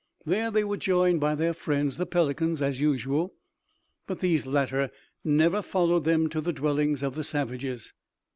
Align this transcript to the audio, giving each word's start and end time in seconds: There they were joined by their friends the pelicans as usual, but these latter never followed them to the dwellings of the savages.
There 0.25 0.49
they 0.49 0.63
were 0.63 0.77
joined 0.77 1.19
by 1.19 1.35
their 1.35 1.53
friends 1.53 1.97
the 1.97 2.07
pelicans 2.07 2.59
as 2.59 2.79
usual, 2.79 3.35
but 4.07 4.19
these 4.19 4.47
latter 4.47 4.89
never 5.23 5.61
followed 5.61 6.05
them 6.05 6.27
to 6.29 6.41
the 6.41 6.51
dwellings 6.53 7.03
of 7.03 7.13
the 7.13 7.23
savages. 7.23 7.93